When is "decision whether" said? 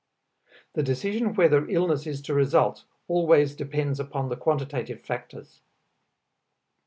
0.81-1.67